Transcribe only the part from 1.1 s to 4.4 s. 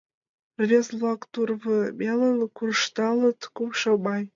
тувырмелын куржталыт...» «Кумшо май.